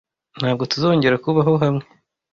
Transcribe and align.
ntabwo 0.39 0.63
tuzongera 0.71 1.21
kubaho 1.23 1.53
hamwe 1.63 1.85